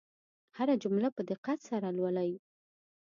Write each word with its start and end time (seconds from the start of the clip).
هره 0.57 0.75
جمله 0.83 1.07
په 1.15 1.21
دقت 1.31 1.59
سره 1.69 1.87
لولئ. 1.97 2.31